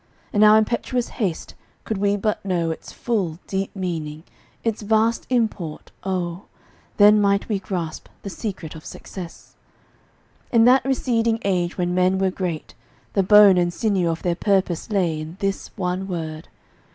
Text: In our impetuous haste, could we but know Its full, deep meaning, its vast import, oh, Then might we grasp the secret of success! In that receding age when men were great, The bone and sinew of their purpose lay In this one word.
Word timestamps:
In 0.33 0.43
our 0.43 0.57
impetuous 0.57 1.09
haste, 1.09 1.53
could 1.83 1.99
we 1.99 2.15
but 2.17 2.43
know 2.43 2.71
Its 2.71 2.91
full, 2.91 3.37
deep 3.45 3.69
meaning, 3.75 4.23
its 4.63 4.81
vast 4.81 5.27
import, 5.29 5.91
oh, 6.03 6.45
Then 6.97 7.21
might 7.21 7.47
we 7.47 7.59
grasp 7.59 8.07
the 8.23 8.29
secret 8.31 8.73
of 8.73 8.83
success! 8.83 9.53
In 10.51 10.65
that 10.65 10.83
receding 10.85 11.37
age 11.45 11.77
when 11.77 11.93
men 11.93 12.17
were 12.17 12.31
great, 12.31 12.73
The 13.13 13.21
bone 13.21 13.59
and 13.59 13.71
sinew 13.71 14.09
of 14.09 14.23
their 14.23 14.33
purpose 14.33 14.89
lay 14.89 15.19
In 15.21 15.37
this 15.39 15.67
one 15.77 16.07
word. 16.07 16.47